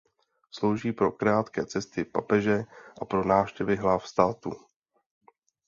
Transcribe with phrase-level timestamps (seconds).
[0.51, 2.63] Slouží pro krátké cesty papeže
[3.01, 4.51] a pro návštěvy hlav států.